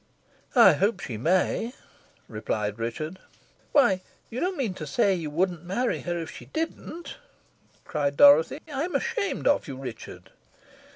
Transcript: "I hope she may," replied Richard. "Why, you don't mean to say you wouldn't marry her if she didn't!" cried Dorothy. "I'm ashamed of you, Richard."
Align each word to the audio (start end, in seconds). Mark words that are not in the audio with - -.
"I 0.55 0.73
hope 0.73 0.99
she 1.01 1.15
may," 1.15 1.73
replied 2.27 2.79
Richard. 2.79 3.19
"Why, 3.71 4.01
you 4.31 4.39
don't 4.39 4.57
mean 4.57 4.73
to 4.73 4.87
say 4.87 5.13
you 5.13 5.29
wouldn't 5.29 5.63
marry 5.63 5.99
her 5.99 6.17
if 6.17 6.31
she 6.31 6.45
didn't!" 6.45 7.17
cried 7.85 8.17
Dorothy. 8.17 8.61
"I'm 8.73 8.95
ashamed 8.95 9.45
of 9.47 9.67
you, 9.67 9.75
Richard." 9.77 10.31